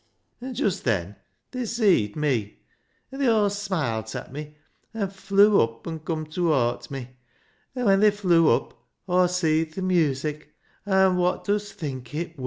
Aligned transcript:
An' 0.41 0.55
just 0.55 0.83
then 0.83 1.15
they 1.51 1.63
seed 1.63 2.15
me, 2.15 2.63
an' 3.11 3.19
they 3.19 3.29
aw 3.29 3.49
smilt 3.49 4.15
at 4.15 4.33
me, 4.33 4.57
an' 4.95 5.11
flew 5.11 5.61
up 5.61 5.85
an' 5.85 5.99
cum 5.99 6.25
towart 6.25 6.89
me, 6.89 7.09
an' 7.75 7.85
when 7.85 7.99
they 7.99 8.09
flew 8.09 8.49
up 8.49 8.83
Aw 9.07 9.27
seed 9.27 9.73
th' 9.73 9.77
music, 9.83 10.55
an' 10.87 11.17
wot 11.17 11.43
dust 11.43 11.73
think 11.75 12.15
it 12.15 12.35
wur? 12.35 12.39